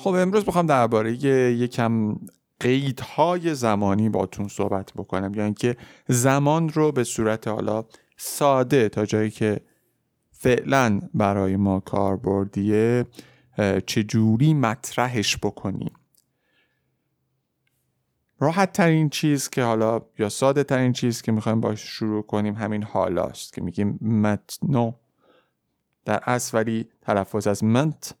[0.00, 2.16] خب امروز می‌خوام درباره یکم
[2.60, 5.34] قیدهای زمانی باتون صحبت بکنم.
[5.34, 5.76] یعنی که
[6.08, 7.84] زمان رو به صورت حالا
[8.16, 9.60] ساده تا جایی که
[10.30, 13.06] فعلا برای ما کاربردیه
[13.86, 15.92] چجوری مطرحش بکنیم.
[18.38, 22.82] راحت ترین چیز که حالا یا ساده ترین چیز که می‌خوایم باش شروع کنیم همین
[22.82, 24.92] حالاست که میگیم متنو
[26.04, 28.14] در اصل ولی تلفظ از منت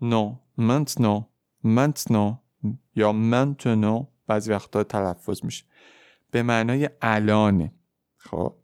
[0.00, 1.22] نو maintenant
[1.64, 2.38] maintenant
[2.94, 5.64] یا maintenant بعضی وقتا تلفظ میشه.
[6.30, 7.72] به معنای الانه.
[8.16, 8.54] خب؟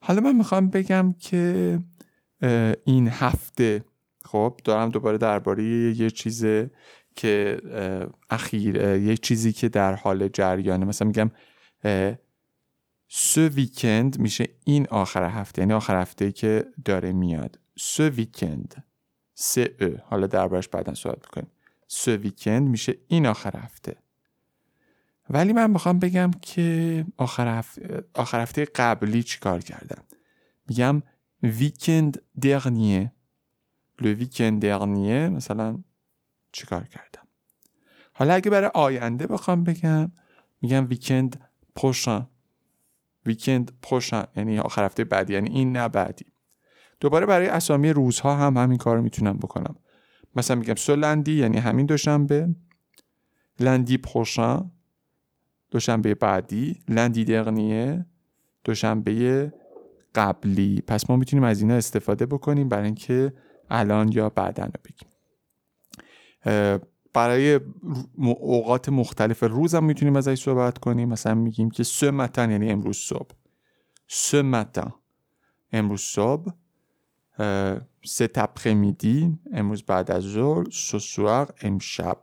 [0.00, 1.78] حالا من می‌خوام بگم که
[2.84, 3.84] این هفته
[4.24, 6.44] خب دارم دوباره درباره یه چیز
[7.16, 7.60] که
[8.30, 10.84] اخیر یه چیزی که در حال جریانه.
[10.84, 11.30] مثلا میگم
[13.08, 17.58] سو ویکند میشه این آخر هفته یعنی آخر هفته که داره میاد.
[17.78, 18.84] سو ویکند.
[19.34, 21.50] سه او حالا دربارش بعدا صحبت می‌کنیم
[21.88, 23.96] سو ویکند میشه این آخر هفته.
[25.30, 30.02] ولی من می‌خوام بگم که آخر هفته, آخر هفته قبلی چیکار کردم؟
[30.68, 31.02] میگم
[31.42, 33.12] ویکند درنیه.
[34.00, 35.78] لو ویکند درنیه مثلا
[36.52, 37.26] چیکار کردم؟
[38.12, 40.12] حالا اگه برای آینده بخوام بگم
[40.62, 42.28] میگم ویکند پروشان
[43.26, 45.32] ویکند پروشان یعنی آخر هفته بعدی.
[45.32, 46.31] یعنی این نه بعدی.
[47.02, 49.76] دوباره برای اسامی روزها هم همین کار می‌تونم بکنم.
[50.36, 52.54] مثلا میگم سو لندی یعنی همین دوشنبه.
[53.60, 54.70] لندی پروشان
[55.70, 56.80] دوشنبه بعدی.
[56.88, 58.06] لندی درنیه
[58.64, 59.52] دوشنبه
[60.14, 60.80] قبلی.
[60.86, 63.32] پس ما می‌تونیم از اینا استفاده بکنیم برای اینکه
[63.70, 65.08] الان یا بعدا رو بگیم.
[67.14, 67.60] برای
[68.24, 71.08] اوقات مختلف روز هم می‌تونیم ازش صحبت کنیم.
[71.08, 73.30] مثلا میگیم که ce matin یعنی امروز صبح.
[74.08, 74.92] ce matin.
[75.72, 76.50] امروز صبح.
[78.04, 82.18] cet après-midi امروز بعد از ظهر ce soir امشب.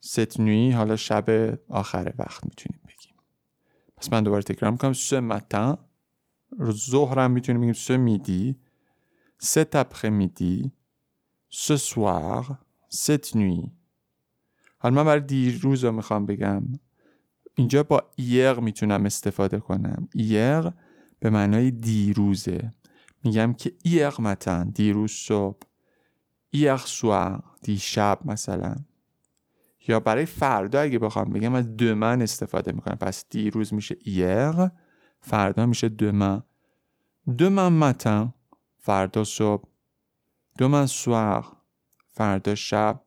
[0.00, 3.14] cette nuit حالا شب آخر وقت می‌تونیم بگیم.
[3.96, 4.92] پس من دوباره تکرار می‌کنم.
[4.92, 5.76] ce matin.
[6.70, 8.56] ظهرم می‌تونیم بگیم ce midi.
[9.38, 10.72] cet après-midi
[11.50, 12.58] ce soir
[12.88, 13.70] cette nuit.
[14.78, 16.62] حالا من برای دیروز رو می‌خوام بگم.
[17.54, 20.08] اینجا با hier می‌تونم استفاده کنم.
[20.14, 20.70] hier
[21.18, 22.70] به معنای دیروزه.
[23.24, 25.58] میگم که hier matin دیروز صبح
[26.50, 28.76] hier soir دیشب مثلا.
[29.88, 32.96] یا برای فردا اگه بخوام بگم از demain استفاده می‌کنم.
[32.96, 34.70] پس دیروز میشه hier
[35.20, 36.42] فردا میشه دمن.
[37.38, 38.34] دمن متن
[38.78, 39.64] فردا صبح.
[40.58, 41.46] دمن سوار
[42.06, 43.00] فردا شب.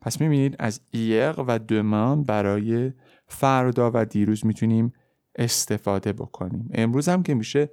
[0.00, 2.92] پس می‌بینید از ایر و دمن برای
[3.26, 4.92] فردا و دیروز می‌تونیم
[5.34, 6.70] استفاده بکنیم.
[6.74, 7.70] امروز هم که میشه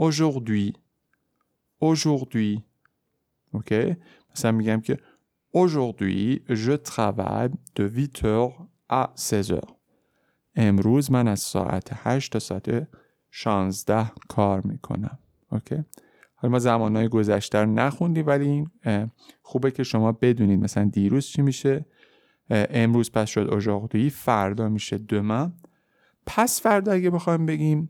[0.00, 0.83] aujourd'hui.
[1.80, 2.62] Aujourd'hui.
[3.56, 3.72] OK
[4.32, 4.98] مثلا میگم که
[5.56, 8.52] aujourd'hui je travaille de 8h
[8.88, 9.72] à 16h.
[10.56, 12.88] امروز من از ساعت 8 تا ساعت
[13.30, 15.18] 16 کار می‌کنم.
[15.50, 15.84] اوکی
[16.34, 18.70] حالا ما زمانهای گذشته رو نخوندیم ولی این
[19.42, 21.86] خوبه که شما بدونید مثلا دیروز چی میشه
[22.50, 25.50] امروز پس شد aujourd'hui فردا میشه demain
[26.26, 27.88] پس فردا اگه بخوایم بگیم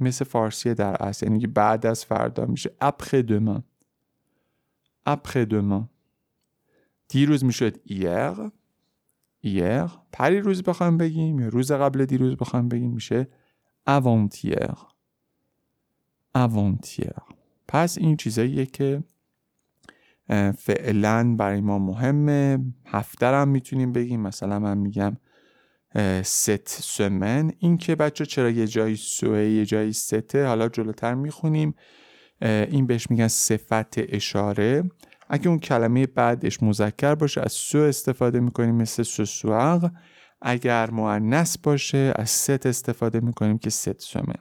[0.00, 3.62] مثل فارسی در اصل یعنی بعد از فردا میشه après demain.
[5.08, 5.84] Après demain.
[7.08, 8.50] دیروز می‌شد hier
[9.44, 9.90] hier.
[10.12, 13.28] پری روز بخوام بگیم یا روز قبل دیروز بخوام بگیم میشه
[13.90, 14.76] avant-hier.
[16.38, 17.22] avant-hier.
[17.68, 19.02] پس این چیزاییه که
[20.58, 22.58] فعلا برای ما مهمه.
[22.86, 24.20] هفته هم می‌تونیم بگیم.
[24.20, 25.16] مثلا من میگم
[26.22, 27.52] ست سمن.
[27.58, 31.74] این که بچه چرا یه جایی سوه یه جایی سته حالا جلوتر می‌خونیم.
[32.42, 34.90] این بهش میگن صفت اشاره.
[35.28, 39.90] اگه اون کلمه بعدش مذکر باشه از ce استفاده می‌کنیم مثل ce soir
[40.42, 44.34] اگر مونث باشه از cette استفاده می‌کنیم که cette semaine.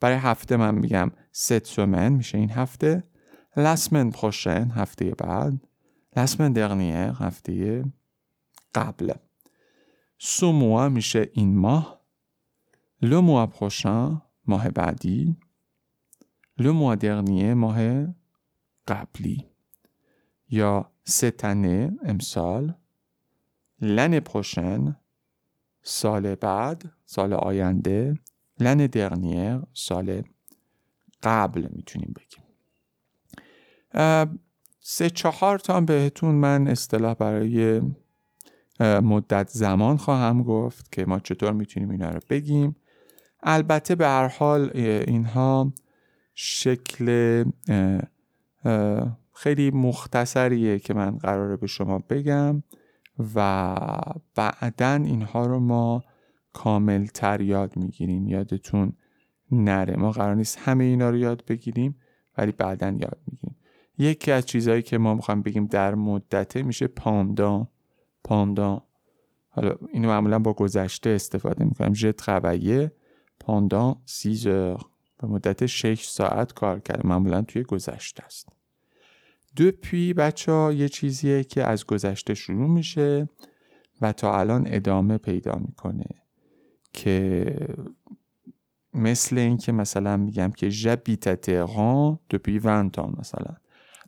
[0.00, 2.12] برای هفته من میگم cette semaine.
[2.12, 3.04] میشه این هفته.
[3.56, 5.52] la semaine prochaine هفته بعد.
[6.16, 7.84] la semaine dernière هفته
[8.74, 9.12] قبل.
[10.26, 10.52] ce
[10.88, 12.00] میشه این ماه.
[13.02, 15.36] لو ماه پروشن ماه بعدی.
[16.60, 18.06] le mois dernier ماه
[18.88, 19.44] قبلی.
[20.48, 22.74] یا cette année امسال.
[23.82, 24.94] l'année prochaine
[25.82, 28.14] سال بعد سال آینده.
[28.60, 30.22] l'année dernière سال
[31.22, 32.44] قبل می‌تونیم بگیم.
[34.80, 37.82] سه چهار تا بهتون من اصطلاح برای
[38.80, 42.76] مدت زمان خواهم گفت که ما چطور می‌تونیم اینا رو بگیم.
[43.42, 45.72] البته به هر حال اینها
[46.34, 47.44] شکل
[49.32, 52.62] خیلی مختصریه که من قراره به شما بگم
[53.34, 53.76] و
[54.34, 56.04] بعدا اینها رو ما
[56.52, 58.28] کامل تر یاد می‌گیریم.
[58.28, 58.92] یادتون
[59.50, 59.96] نره.
[59.96, 61.96] ما قرار نیست همه اینا رو یاد بگیریم
[62.38, 63.56] ولی بعدا یاد می‌گیریم.
[63.98, 67.68] یکی از چیزهایی که ما می‌خوایم بگیم در مدته میشه پاندان.
[68.24, 68.82] پاندان
[69.48, 71.94] حالا اینو معمولا با گذشته استفاده می‌کنم.
[71.94, 72.90] ژ travaillé
[73.44, 74.84] pendant 6 heures
[75.18, 78.48] به مدت 6 ساعت کار کرد معمولا توی گذشته است.
[79.56, 83.28] دوپی بچه ها یه چیزیه که از گذشته شروع میشه
[84.00, 86.06] و تا الان ادامه پیدا می‌کنه
[86.92, 87.56] که
[88.94, 92.66] مثل اینکه مثلا میگم که j'habite تهران 20
[92.96, 93.56] ans مثلا.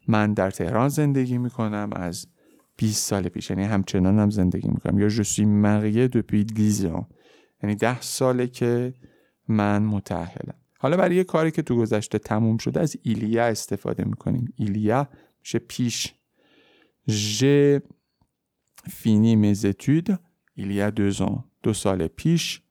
[0.08, 2.26] من در تهران زندگی می‌کنم از
[2.76, 3.50] 20 سال پیش.
[3.50, 4.98] یعنی همچنان هم زندگی می‌کنم.
[4.98, 7.04] یا suis marié depuis 10 ans.
[7.62, 8.94] یعنی 10 ساله که
[9.48, 10.54] من متأهلم.
[10.78, 14.52] حالا برای یه کاری که تو گذشته تموم شده از ایلیا استفاده می‌کنیم.
[14.56, 15.08] ایلیا
[15.40, 16.14] میشه پیش.
[20.58, 21.44] il y a deux ans.
[21.62, 22.62] دو سال پیش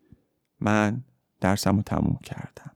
[0.60, 1.04] من
[1.42, 2.75] درسمو تموم کردم.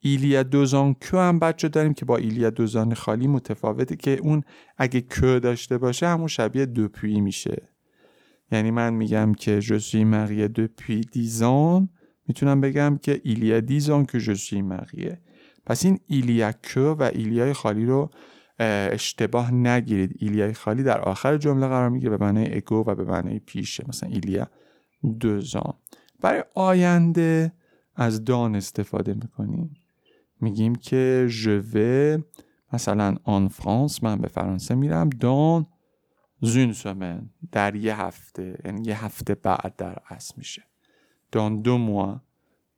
[0.00, 4.42] ایلیا دوزان کو هم بچه داریم که با ایلیا دوزان خالی متفاوته که اون
[4.78, 7.62] اگه که داشته باشه همون شبیه دوپوی میشه.
[8.52, 11.88] یعنی من میگم که جسوی مریه دوپوی دیزان
[12.28, 15.20] می‌تونم بگم که ایلیا دیزان که جسوی مریه
[15.66, 18.10] پس این ایلیا که و ایلیای خالی رو
[18.58, 20.16] اشتباه نگیرید.
[20.18, 23.84] ایلیای خالی در آخر جمله قرار می‌گیره به معنی اگو و به معنی پیشه.
[23.88, 24.46] مثلا ایلیا
[25.20, 25.74] دوزان.
[26.20, 27.52] برای آینده
[27.96, 29.74] از دان استفاده می‌کنیم
[30.40, 32.18] میگیم که ژوه
[32.72, 35.66] مثلا آن فرانس من به فرانسه میرم دان
[36.40, 40.62] زون سمن در یه هفته یعنی یه هفته بعد در اصل میشه.
[41.32, 42.22] دان دو ماه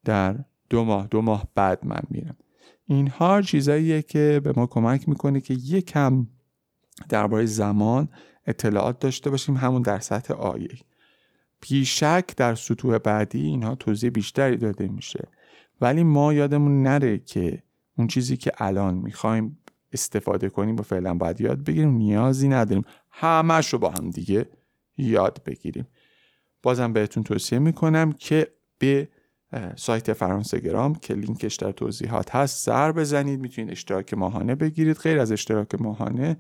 [0.05, 2.37] در دو ماه دو ماه بعد من میرم.
[2.85, 6.27] اینها چیزاییه که به ما کمک می‌کنه که یکم
[7.09, 8.09] درباره زمان
[8.47, 10.79] اطلاعات داشته باشیم همون در سطح آیه.
[11.61, 15.29] بیشک در سطوح بعدی اینها توضیح بیشتری داده میشه.
[15.83, 17.63] ولی ما یادمون نره که
[17.99, 19.59] اون چیزی که الان می‌خوایم
[19.93, 22.85] استفاده کنیم و فعلا باید یاد بگیریم نیازی نداریم.
[23.11, 24.47] همش رو با هم دیگه
[24.99, 25.87] یاد بگیریم.
[26.63, 28.49] بازم بهتون توصیه می‌کنم که
[28.79, 29.09] به
[29.77, 33.41] سایت فرانسه گرام که لینکش در توضیحات هست سر بزنید.
[33.41, 34.97] می‌تونید اشتراک ماهانه بگیرید.
[34.97, 36.37] غیر از اشتراک ماهانه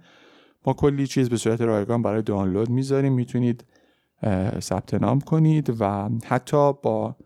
[0.67, 3.12] ما کلی چیز به صورت رایگان برای دانلود می‌ذاریم.
[3.12, 3.65] می‌تونید
[4.61, 7.17] ثبت نام کنید و حتی با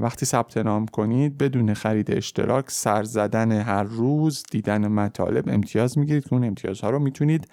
[0.00, 6.24] وقتی ثبت نام کنید بدون خرید اشتراک سر زدن هر روز دیدن مطالب امتیاز می‌گیرید.
[6.24, 7.48] که اون امتیازها رو می‌تونید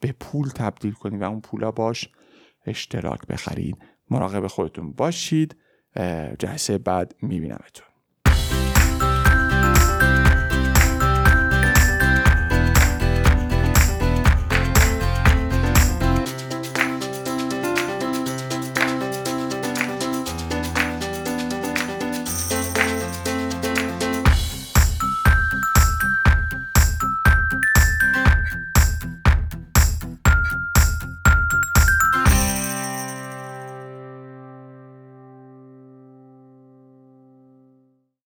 [0.00, 2.08] به پول تبدیل کنید و اون پولا باش
[2.66, 3.76] اشتراک بخرید.
[4.10, 5.56] مراقب خودتون باشید.
[6.38, 7.87] جلسه بعد میبینمتون.